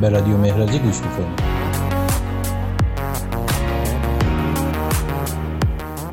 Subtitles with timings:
[0.00, 1.40] به رادیو مهرازی گوش می‌کنید.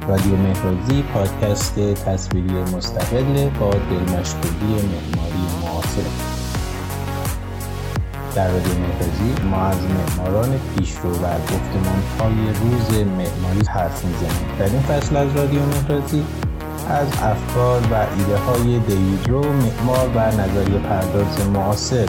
[0.07, 6.01] رادیو مهرازی پادکست تصویری مستقل با دلمشغولی معماری معاصر.
[8.35, 14.47] در رادیو مهرازی ما از معماران پیشرو و گفتمان های روز معماری حرف می‌زنیم.
[14.59, 16.23] در این فصل از رادیو مهرازی
[16.89, 22.07] از افکار و ایده های دیوید معمار و نظریه پرداز معاصر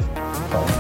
[0.53, 0.78] خواهیم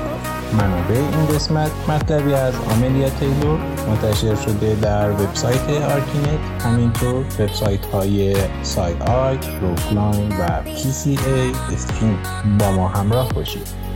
[0.52, 8.37] منابع این قسمت مطلبی از آملیا تیلور منتشر شده در وبسایت Archinect همینطور وبسایت های
[8.62, 10.62] SCI-Arc، Ruy Klein و
[11.07, 12.19] ای استریم
[12.59, 13.88] با ما همراه باشید.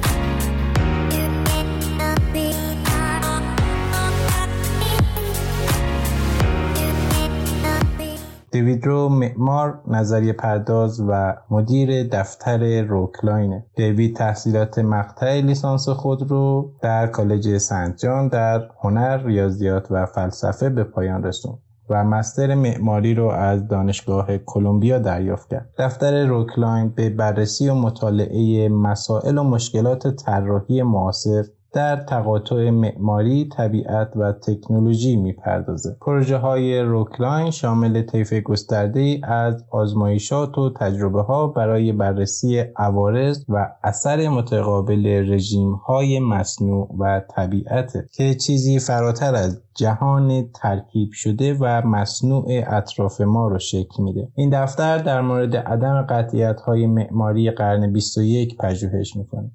[8.82, 15.88] دیوید روی معمار نظریه پرداز و مدیر دفتر Ruy Klein ه دیوید تحصیلات مقطع لیسانس
[15.88, 21.58] خود رو در کالج سنت جان در هنر ریاضیات و فلسفه به پایان رسوند
[21.90, 25.70] و مستر معماری رو از دانشگاه کلمبیا دریافت کرد.
[25.78, 34.16] دفتر روکلاین به بررسی و مطالعه مسائل و مشکلات طراحی معاصر در تقاطع معماری، طبیعت
[34.16, 35.96] و تکنولوژی می‌پردازه.
[36.00, 43.68] پروژه های روکلاین شامل طیف گسترده از آزمایشات و تجربه ها برای بررسی عوارض و
[43.84, 51.82] اثر متقابل رژیم های مصنوع و طبیعت که چیزی فراتر از جهان ترکیب شده و
[51.86, 57.92] مصنوع اطراف ما رو شکل میده این دفتر در مورد عدم قطعیت های معماری قرن
[57.92, 59.50] 21 پژوهش می‌کنه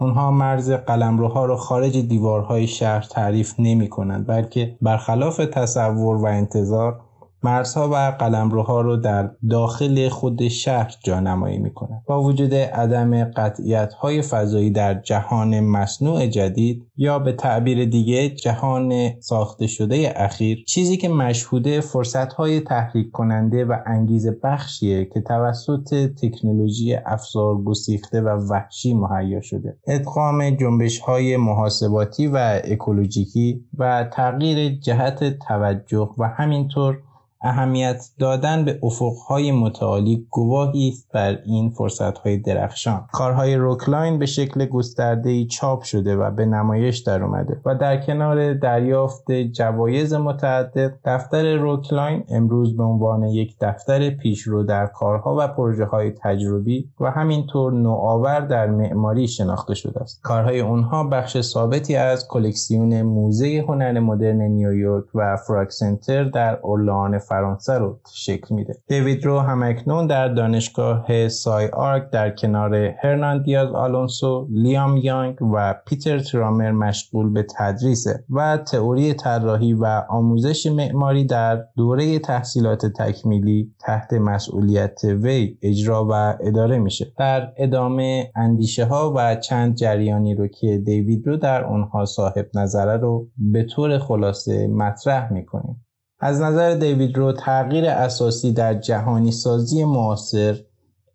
[0.00, 7.00] اونها مرز قلمروها رو خارج دیوارهای شهر تعریف نمی کنند بلکه برخلاف تصور و انتظار
[7.42, 14.22] مرزها و قلمروها رو در داخل خود شهر جانمایی می‌کنند با وجود عدم قطعیت های
[14.22, 21.08] فضایی در جهان مصنوع جدید یا به تعبیر دیگه جهان ساخته شده اخیر چیزی که
[21.08, 28.94] مشهوده فرصت های تحریک کننده و انگیزه بخشیه که توسط تکنولوژی افزار گسیخته و وحشی
[28.94, 29.76] مهیا شده.
[29.86, 36.98] ادغام جنبش های محاسباتی و اکولوژیکی و تغییر جهت توجه و همینطور
[37.42, 43.06] اهمیت دادن به افقهای متعالی گواهی است بر این فرصتهای درخشان.
[43.12, 48.02] کارهای Ruy Klein به شکل گسترده چاپ شده و به نمایش در اومده و در
[48.02, 55.36] کنار دریافت جوایز متعدد دفتر Ruy Klein امروز به عنوان یک دفتر پیشرو در کارها
[55.38, 60.20] و پروژه های تجربی و همینطور نوآور در معماری شناخته شده است.
[60.22, 67.18] کارهای اونها بخش ثابتی از کلکسیون موزه هنر مدرن نیویورک و FRAC Centre در اورلان
[67.30, 68.74] فرانسه رو شکل میده.
[68.88, 75.74] دیوید رو همکنون در دانشگاه سای آرک در کنار هرنان دیاز آلونسو لیام یانگ و
[75.86, 83.74] پیتر ترامر مشغول به تدریسه و تئوری طراحی و آموزش معماری در دوره تحصیلات تکمیلی
[83.80, 87.12] تحت مسئولیت وی اجرا و اداره میشه.
[87.18, 92.96] در ادامه اندیشه ها و چند جریانی رو که دیوید رو در اونها صاحب نظره
[92.96, 95.84] رو به طور خلاصه مطرح می‌کنیم.
[96.20, 100.56] از نظر دیوید رو تغییر اساسی در جهانی سازی معاصر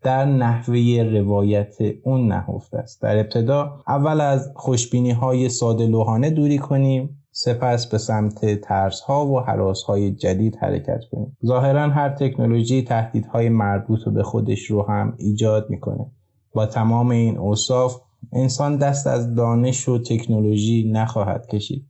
[0.03, 3.01] در نحوه روایت اون نهفته است.
[3.01, 9.25] در ابتدا اول از خوشبینی های ساده لوحانه دوری کنیم سپس به سمت ترس ها
[9.25, 11.37] و حراس های جدید حرکت کنیم.
[11.45, 16.11] ظاهرا هر تکنولوژی تهدیدهای مربوط به خودش رو هم ایجاد می‌کنه.
[16.53, 17.95] با تمام این اوصاف
[18.33, 21.85] انسان دست از دانش و تکنولوژی نخواهد کشید.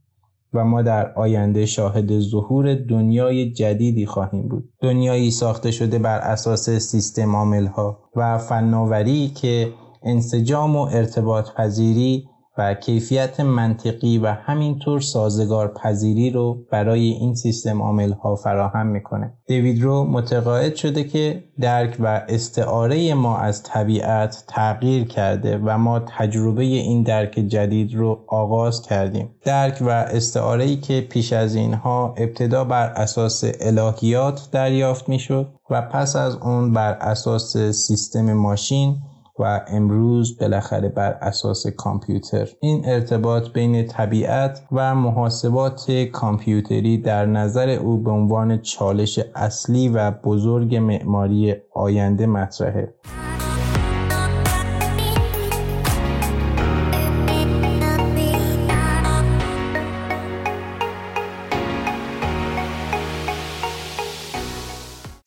[0.55, 4.69] و ما در آینده شاهد ظهور دنیای جدیدی خواهیم بود.
[4.81, 7.31] دنیایی ساخته شده بر اساس سیستم
[7.67, 9.73] ها و فناوری که
[10.03, 12.27] انسجام و ارتباط پذیری
[12.57, 19.33] و کیفیت منطقی و همینطور سازگار پذیری رو برای این سیستم عامل ها فراهم می‌کنه.
[19.47, 25.99] دیوید رو متقاعد شده که درک و استعاره ما از طبیعت تغییر کرده و ما
[25.99, 29.29] تجربه این درک جدید رو آغاز کردیم.
[29.45, 35.81] درک و استعاره ای که پیش از اینها ابتدا بر اساس الهیات دریافت می‌شد و
[35.81, 38.95] پس از اون بر اساس سیستم ماشین
[39.39, 42.47] و امروز بالاخره بر اساس کامپیوتر.
[42.59, 50.11] این ارتباط بین طبیعت و محاسبات کامپیوتری در نظر او به عنوان چالش اصلی و
[50.11, 52.93] بزرگ معماری آینده مطرحه.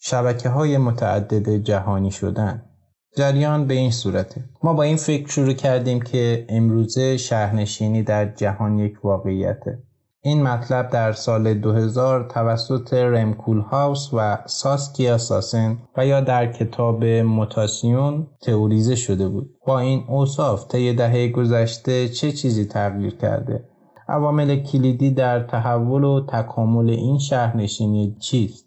[0.00, 2.67] شبکه های متعدد جهانی شدن.
[3.16, 4.44] جریان به این صورته.
[4.62, 9.82] ما با این فکر شروع کردیم که امروزه شهرنشینی در جهان یک واقعیته.
[10.22, 17.04] این مطلب در سال 2000 توسط رمکول هاوس و ساسکیا ساسن و یا در کتاب
[17.04, 19.50] موتاسیون تئوریزه شده بود.
[19.66, 23.64] با این اوصاف طی دهه گذشته چه چیزی تغییر کرده؟
[24.08, 28.66] عوامل کلیدی در تحول و تکامل این شهرنشینی چیست؟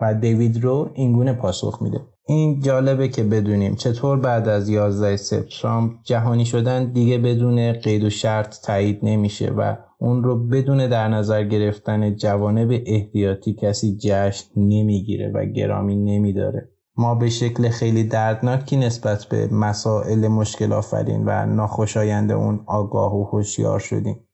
[0.00, 2.00] و دیوید رو اینگونه پاسخ میده.
[2.30, 3.74] این جالبه که بدونیم.
[3.74, 9.76] چطور بعد از 11 سپتامبر جهانی شدن دیگه بدون قید و شرط تایید نمیشه و
[9.98, 16.68] اون رو بدون در نظر گرفتن جوانب احتیاطی کسی جشن نمی‌گیره و گرامی نمیداره.
[16.96, 23.24] ما به شکل خیلی دردناکی نسبت به مسائل مشکل آفرین و ناخوشایند اون آگاه و
[23.24, 24.27] هوشیار شدیم.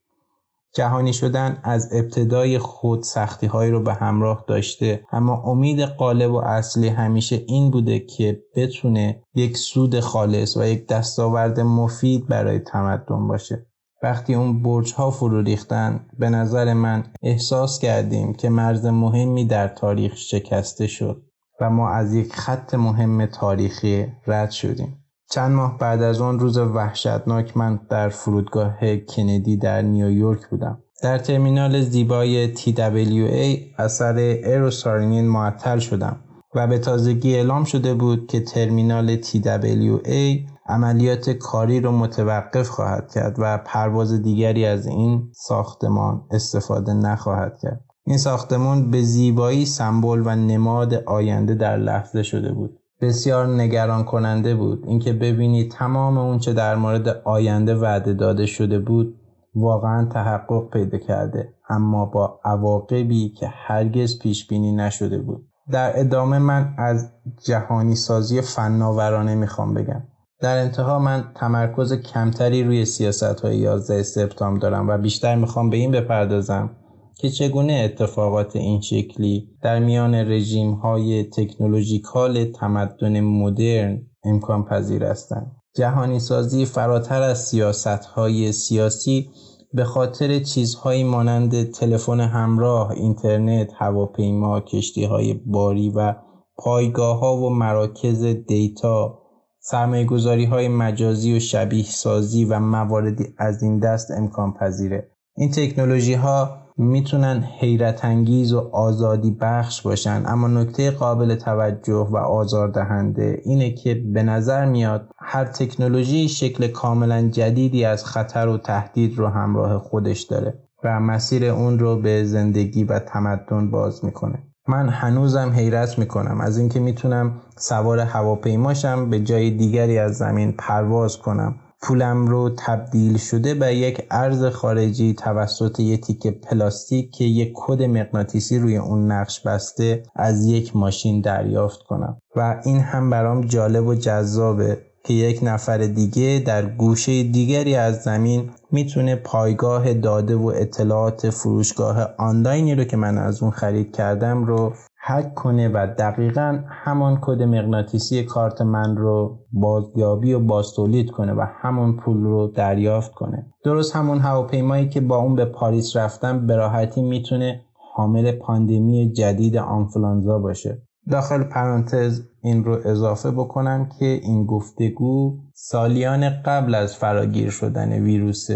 [0.74, 5.04] جهانی شدن از ابتدای خود سختی هایی رو به همراه داشته.
[5.12, 10.88] اما امید قالب و اصلی همیشه این بوده که بتونه یک سود خالص و یک
[10.88, 13.66] دستاورد مفید برای تمدن باشه.
[14.02, 19.68] وقتی اون برج ها فرو ریختن به نظر من احساس کردیم که مرز مهمی در
[19.68, 21.22] تاریخ شکسته شد
[21.60, 25.03] و ما از یک خط مهم تاریخی رد شدیم.
[25.30, 31.18] چند ماه بعد از آن روز وحشتناک من در فرودگاه کندی در نیویورک بودم در
[31.18, 36.16] ترمینال زیبای TWA اثر ایروسارینین معطل شدم
[36.54, 43.36] و به تازگی اعلام شده بود که ترمینال TWA عملیات کاری را متوقف خواهد کرد
[43.38, 47.84] و پرواز دیگری از این ساختمان استفاده نخواهد کرد.
[48.06, 52.78] این ساختمان به زیبایی سمبل و نماد آینده در لحظه شده بود.
[53.00, 54.84] بسیار نگران کننده بود.
[54.86, 59.20] اینکه ببینید تمام اونچه در مورد آینده وعده داده شده بود
[59.54, 61.54] واقعا تحقق پیدا کرده.
[61.68, 65.46] اما با عواقبی که هرگز پیش بینی نشده بود.
[65.70, 67.12] در ادامه من از
[67.44, 70.02] جهانی سازی فناورانه می‌خوام بگم.
[70.40, 75.76] در انتها من تمرکز کمتری روی سیاست های 11 سپتامبر دارم و بیشتر می‌خوام به
[75.76, 76.70] این بپردازم
[77.18, 85.56] که چگونه اتفاقات این شکلی در میان رژیم های تکنولوژیکال تمدن مدرن امکان پذیر هستند.
[85.76, 89.30] جهانی سازی فراتر از سیاست های سیاسی
[89.72, 96.14] به خاطر چیزهایی مانند تلفن همراه، اینترنت، هواپیما، کشتی های باری و
[96.56, 99.18] پایگاه ها و مراکز دیتا،
[99.60, 105.10] سرمایه های مجازی و شبیه سازی و مواردی از این دست امکان پذیره.
[105.36, 110.22] این تکنولوژی ها می‌تونن حیرت انگیز و آزادی بخش باشن.
[110.26, 117.28] اما نکته قابل توجه و آزاردهنده اینه که به نظر میاد هر تکنولوژی شکل کاملا
[117.28, 122.84] جدیدی از خطر و تهدید رو همراه خودش داره و مسیر اون رو به زندگی
[122.84, 124.38] و تمدن باز می‌کنه.
[124.68, 131.18] من هنوزم حیرت می‌کنم از اینکه می‌تونم سوار هواپیماشم به جای دیگری از زمین پرواز
[131.18, 131.54] کنم.
[131.84, 137.82] پولم رو تبدیل شده به یک ارز خارجی توسط یک تیکه پلاستیک که یک کد
[137.82, 142.16] مغناطیسی روی اون نقش بسته از یک ماشین دریافت کنم.
[142.36, 148.02] و این هم برام جالب و جذابه که یک نفر دیگه در گوشه دیگری از
[148.02, 154.44] زمین می‌تونه پایگاه داده و اطلاعات فروشگاه آنلاینی رو که من از اون خرید کردم
[154.44, 154.72] رو
[155.06, 161.46] هک کنه و دقیقا همان کد مغناطیسی کارت من رو بازیابی و بازتولید کنه و
[161.62, 163.46] همون پول رو دریافت کنه.
[163.64, 167.60] درست همون هواپیمایی که با اون به پاریس رفتم به راحتی می‌تونه
[167.94, 170.82] حامل پاندمی جدید آنفلانزا باشه.
[171.10, 178.48] داخل پرانتز این رو اضافه بکنم که این گفتگو سالیان قبل از فراگیر شدن ویروس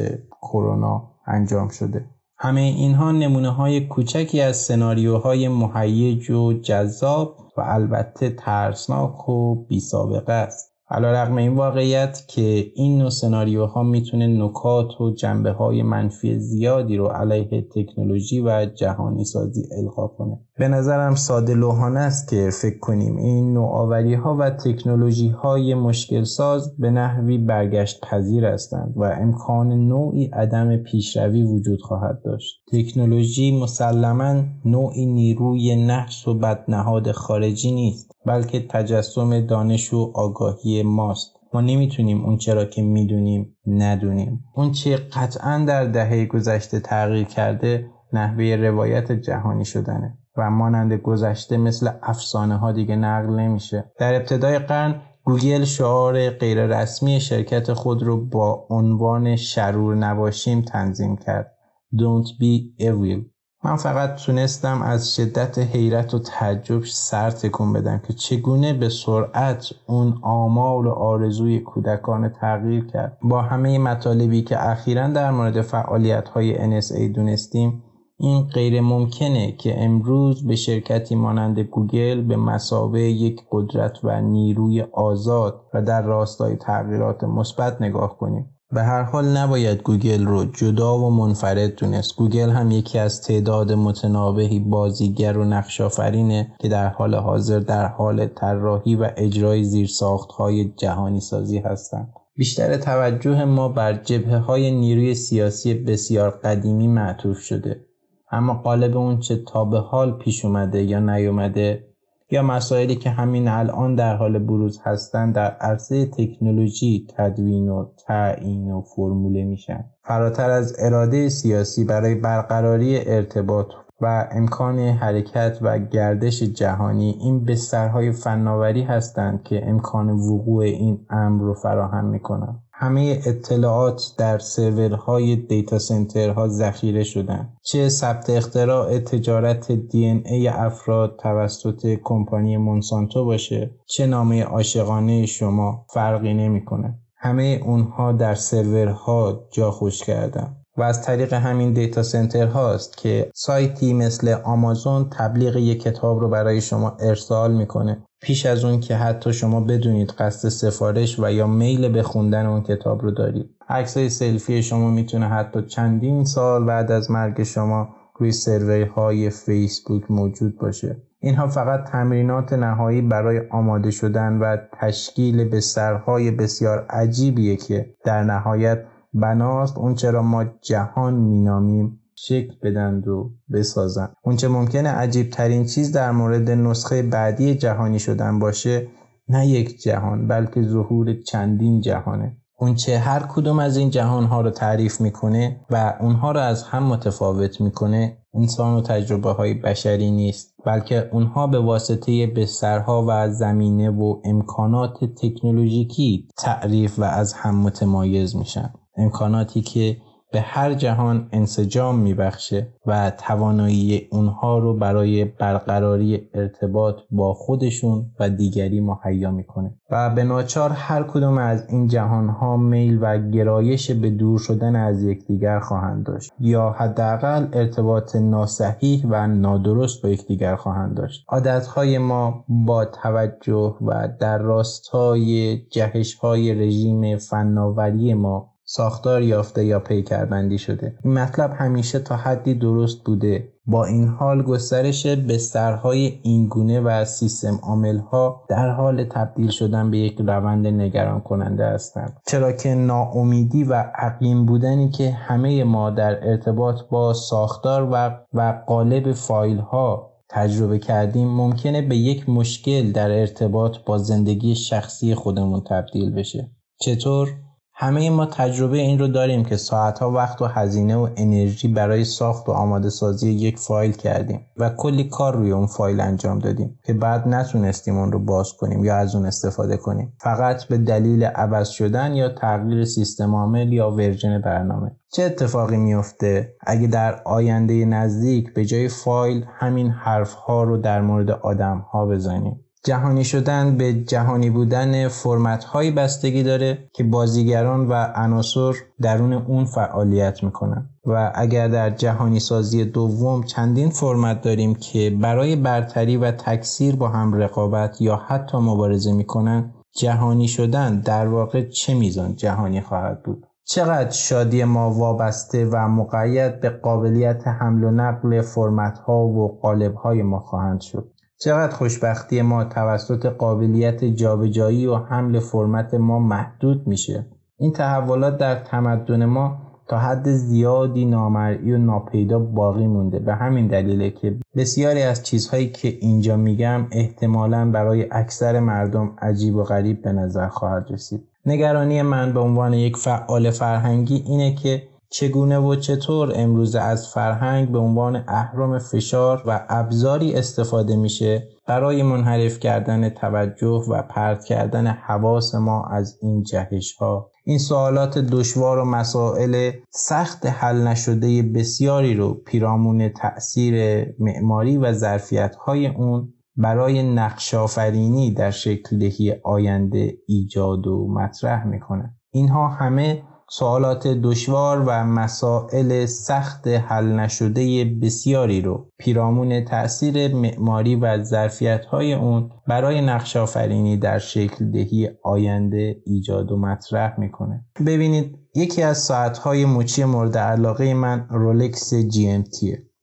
[0.42, 2.04] کرونا انجام شده.
[2.40, 9.80] همه اینها نمونه های کوچکی از سناریوهای مهیج و جذاب و البته ترسناک و بی
[9.80, 10.74] سابقه است.
[10.90, 16.96] علا رقم این واقعیت که این نوع سناریوها می‌تونه نکات و جنبه های منفی زیادی
[16.96, 22.78] رو علیه تکنولوژی و جهانی سازی القا کنه به نظرم ساده لوحانه است که فکر
[22.78, 29.02] کنیم این نوآوری ها و تکنولوژی های مشکل ساز به نحوی برگشت پذیر هستند و
[29.04, 32.62] امکان نوعی عدم پیشروی وجود خواهد داشت.
[32.72, 41.30] تکنولوژی مسلما نوعی نیروی نحس و بدنهاد خارجی نیست بلکه تجسم دانش و آگاهی ماست.
[41.54, 44.44] ما نمی‌تونیم اون چرا که می‌دونیم ندونیم.
[44.56, 51.56] اون چه قطعا در دهه گذشته تغییر کرده نحوه روایت جهانی شدنه و مانند گذشته
[51.56, 53.92] مثل افسانه ها دیگه نقل نمیشه.
[53.98, 61.54] در ابتدای قرن گوگل شعار غیررسمی شرکت خود رو با عنوان شرور نباشیم تنظیم کرد.
[61.94, 63.24] Don't be evil.
[63.64, 69.66] من فقط تونستم از شدت حیرت و تعجب سر تکون بدم که چگونه به سرعت
[69.86, 73.18] اون آمال و آرزوی کودکان تغییر کرد.
[73.22, 77.82] با همه مطالبی که اخیرا در مورد فعالیت های NSA دونستیم
[78.20, 84.82] این غیر ممکنه که امروز به شرکتی مانند گوگل به مثابه یک قدرت و نیروی
[84.82, 88.50] آزاد و در راستای تغییرات مثبت نگاه کنیم.
[88.72, 92.16] به هر حال نباید گوگل رو جدا و منفرد دونست.
[92.16, 98.26] گوگل هم یکی از تعداد معتنابهی بازیگر و نقشافرینه که در حال حاضر در حال
[98.26, 102.12] طراحی و اجرای زیرساختهای جهانی سازی هستند.
[102.36, 107.87] بیشتر توجه ما بر جبهه های نیروی سیاسی بسیار قدیمی معطوف شده.
[108.30, 111.84] اما قالب اون چه تا به حال پیش اومده یا نیومده
[112.30, 118.70] یا مسائلی که همین الان در حال بروز هستند در عرصه تکنولوژی تدوین و تعیین
[118.70, 119.84] و فرموله میشن.
[120.04, 123.66] فراتر از اراده سیاسی برای برقراری ارتباط
[124.00, 131.42] و امکان حرکت و گردش جهانی این بسترهای فناوری هستند که امکان وقوع این امر
[131.42, 139.72] رو فراهم می‌کنند همه اطلاعات در سرورهای دیتا سنترها ذخیره شدن چه ثبت اختراع تجارت
[139.72, 146.98] دی ای افراد توسط کمپانی مونسانتو باشه چه نامه عاشقانه شما فرقی نمی‌کنه.
[147.16, 150.56] همه اونها در سرورها جا خوش کردن.
[150.76, 156.28] و از طریق همین دیتا سنتر هاست که سایتی مثل آمازون تبلیغ یک کتاب رو
[156.28, 158.04] برای شما ارسال می‌کنه.
[158.20, 162.62] پیش از اون که حتی شما بدونید قصد سفارش و یا میل به خوندن اون
[162.62, 163.50] کتاب رو دارید.
[163.68, 170.10] عکسای سلفی شما می‌تونه حتی چندین سال بعد از مرگ شما روی سروی های فیسبوک
[170.10, 171.02] موجود باشه.
[171.20, 178.84] اینها فقط تمرینات نهایی برای آماده شدن و تشکیل بسترهای بسیار عجیبیه که در نهایت
[179.14, 182.00] بناست اون چرا ما جهان مینامیم.
[182.26, 188.38] شکل بدند و بسازند اونچه ممکنه عجیب ترین چیز در مورد نسخه بعدی جهانی شدن
[188.38, 188.88] باشه
[189.28, 192.36] نه یک جهان بلکه ظهور چندین جهانه.
[192.58, 196.82] اونچه هر کدوم از این جهان ها رو تعریف می‌کنه و اونها رو از هم
[196.82, 203.90] متفاوت می‌کنه انسان و تجربه های بشری نیست بلکه اونها به واسطه بسترها و زمینه
[203.90, 208.72] و امکانات تکنولوژیکی تعریف و از هم متمایز میشن.
[208.96, 209.96] امکاناتی که
[210.32, 218.30] به هر جهان انسجام میبخشه و توانایی اونها رو برای برقراری ارتباط با خودشون و
[218.30, 219.74] دیگری مهیا می‌کنه.
[219.90, 224.76] و به ناچار هر کدوم از این جهان ها میل و گرایش به دور شدن
[224.76, 231.24] از یکدیگر خواهند داشت یا حداقل ارتباط ناسحیح و نادرست با یکدیگر خواهند داشت.
[231.28, 239.80] عادتهای ما با توجه و در راستای جهش های رژیم فناوری ما ساختار یافته یا
[239.80, 240.94] پیکربندی شده.
[241.04, 243.52] این مطلب همیشه تا حدی درست بوده.
[243.66, 250.20] با این حال گسترش بسترهای اینگونه و سیستم عاملها در حال تبدیل شدن به یک
[250.20, 252.20] روند نگران کننده هستند.
[252.26, 258.62] چرا که ناامیدی و عقیم بودنی که همه ما در ارتباط با ساختار و, و
[258.66, 265.60] قالب فایل ها تجربه کردیم ممکنه به یک مشکل در ارتباط با زندگی شخصی خودمون
[265.60, 266.50] تبدیل بشه.
[266.80, 267.47] چطور؟
[267.80, 272.48] همه ما تجربه این رو داریم که ساعتها وقت و هزینه و انرژی برای ساخت
[272.48, 276.92] و آماده سازی یک فایل کردیم و کلی کار روی اون فایل انجام دادیم که
[276.92, 280.12] بعد نتونستیم اون رو باز کنیم یا از اون استفاده کنیم.
[280.20, 284.96] فقط به دلیل عوض شدن یا تغییر سیستم عامل یا ورژن برنامه.
[285.12, 291.00] چه اتفاقی میفته اگه در آینده نزدیک به جای فایل همین حرف ها رو در
[291.00, 292.64] مورد آدم ها بزنیم.
[292.88, 299.64] جهانی شدن به جهانی بودن فرمت های بستگی داره که بازیگران و عناصر درون اون
[299.64, 300.88] فعالیت می‌کنن.
[301.06, 307.08] و اگر در جهانی سازی دوم چندین فرمت داریم که برای برتری و تکثیر با
[307.08, 313.46] هم رقابت یا حتی مبارزه می‌کنن جهانی شدن در واقع چه میزان جهانی خواهد بود؟
[313.64, 319.94] چقدر شادی ما وابسته و مقید به قابلیت حمل و نقل فرمت ها و قالب
[319.94, 326.86] های ما خواهند شد؟ چقدر خوشبختی ما توسط قابلیت جابجایی و حمل فرمت ما محدود
[326.86, 327.26] میشه.
[327.58, 333.66] این تحولات در تمدن ما تا حد زیادی نامرئی و ناپیدا باقی مونده به همین
[333.66, 340.02] دلیله که بسیاری از چیزهایی که اینجا میگم احتمالا برای اکثر مردم عجیب و غریب
[340.02, 341.28] به نظر خواهد رسید.
[341.46, 347.68] نگرانی من به عنوان یک فعال فرهنگی اینه که چگونه و چطور امروز از فرهنگ
[347.68, 354.86] به عنوان اهرام فشار و ابزاری استفاده میشه برای منحرف کردن توجه و پرت کردن
[354.86, 362.14] حواس ما از این جهش ها این سوالات دشوار و مسائل سخت حل نشده بسیاری
[362.14, 370.86] رو پیرامون تأثیر معماری و ظرفیت های اون برای نقشافرینی در شکل دهی آینده ایجاد
[370.86, 372.14] و مطرح می‌کنه.
[372.30, 381.22] اینها همه سوالات دشوار و مسائل سخت حل نشده بسیاری رو پیرامون تأثیر معماری و
[381.22, 387.64] ظرفیت های اون برای نقش آفرینی در شکل دهی آینده ایجاد و مطرح می‌کنه.
[387.86, 392.28] ببینید یکی از ساعت های مچی مورد علاقه من رولکس جی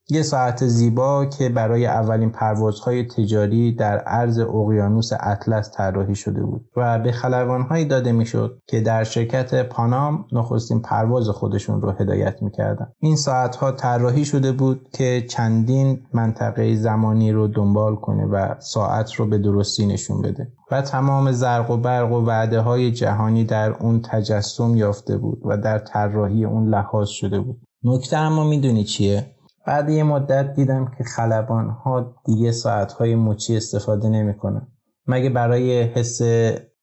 [0.08, 6.64] یه ساعت زیبا که برای اولین پروازهای تجاری در عرض اقیانوس اطلس طراحی شده بود
[6.76, 12.86] و به خلبانهایی داده می‌شد که در شرکت پانام نخستین پرواز خودشون رو هدایت می‌کردن.
[12.98, 19.26] این ساعتها طراحی شده بود که چندین منطقه زمانی رو دنبال کنه و ساعت رو
[19.26, 20.48] به درستی نشون بده.
[20.70, 25.56] و تمام زرق و برق و وعده های جهانی در اون تجسم یافته بود و
[25.56, 27.60] در طراحی اون لحاظ شده بود.
[27.84, 29.35] نکته اما می‌دونی چیه؟
[29.66, 34.68] بعد یه مدت دیدم که خلبان ها دیگه ساعت های مچی استفاده نمی‌کنن.
[35.06, 36.20] مگه برای حس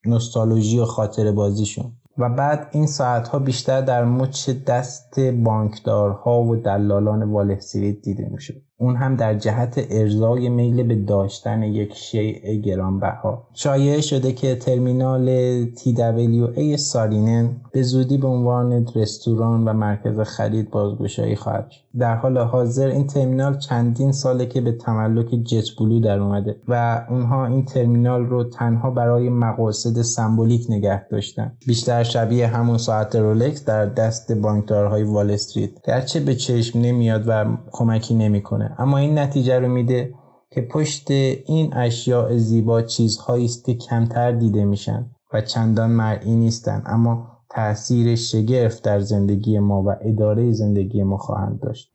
[0.06, 1.92] نوستالژی و خاطر بازیشون.
[2.18, 7.56] و بعد این ساعت ها بیشتر در مچ دست بانکدارها و دلالان وال
[8.04, 13.48] دیده میشه اون هم در جهت ارزای میل به داشتن یک شیء گرانبها.
[13.54, 21.36] شایعه شده که ترمینال TWA سارینن به زودی به عنوان رستوران و مرکز خرید بازگشایی
[21.36, 21.84] خواهد شد.
[22.00, 27.06] در حال حاضر این ترمینال چندین ساله که به تملک جت بلو در اومده و
[27.10, 31.52] اونها این ترمینال رو تنها برای مقاصد سمبولیک نگه داشتن.
[31.68, 35.70] بیشتر شبیه همون ساعت رولکس در دست بانکدارهای وال استریت.
[35.88, 38.63] گرچه به چشم نمیاد و کمکی نمی‌کنه.
[38.78, 40.14] اما این نتیجه رو میده
[40.52, 46.84] که پشت این اشیاء زیبا چیزهایی است که کمتر دیده میشن و چندان مرئی نیستن
[46.86, 51.94] اما تاثیر شگرف در زندگی ما و اداره زندگی ما خواهند داشت.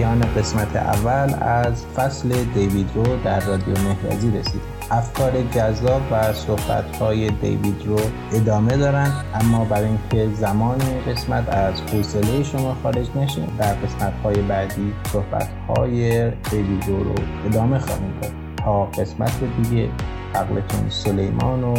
[0.00, 4.60] پایان قسمت اول از فصل دیوید رو در رادیو مهرازی رسید
[4.90, 8.00] افکار جذاب و صحبت های دیوید رو
[8.32, 14.42] ادامه دارند اما برای اینکه زمان قسمت از حوصله شما خارج نشه در قسمت های
[14.42, 17.14] بعدی صحبت های دیوید رو, رو
[17.46, 18.32] ادامه خواهیم داد.
[18.56, 19.32] تا قسمت
[19.62, 19.88] دیگه
[20.34, 21.74] عقلتون سلیمان و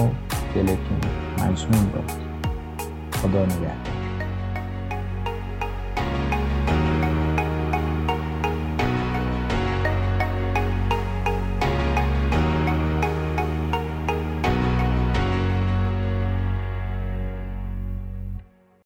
[0.56, 1.00] دلتون
[1.38, 2.12] مجنون باد.
[3.22, 3.91] خدا نگهدار.